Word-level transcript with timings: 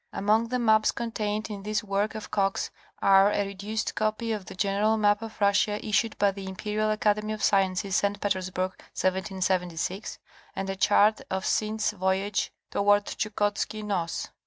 Among 0.11 0.47
the 0.47 0.57
maps 0.57 0.91
contained 0.91 1.51
in 1.51 1.61
this 1.61 1.83
work 1.83 2.15
of 2.15 2.31
Coxe's 2.31 2.71
are 3.03 3.31
a 3.31 3.45
reduced 3.45 3.93
copy 3.93 4.31
of 4.31 4.45
the 4.45 4.55
general 4.55 4.97
map 4.97 5.21
of 5.21 5.39
Russia 5.39 5.77
issued 5.85 6.17
by 6.17 6.31
the 6.31 6.47
Imperial 6.47 6.89
Academy 6.89 7.33
of 7.33 7.43
Sciences, 7.43 7.97
St. 7.97 8.19
Petersburg, 8.19 8.71
1776, 8.97 10.17
and 10.55 10.71
a 10.71 10.75
chart 10.75 11.21
of 11.29 11.45
Synd's 11.45 11.91
Voyage 11.91 12.51
toward 12.71 13.05
Chukotski 13.05 13.83
Noss. 13.83 14.29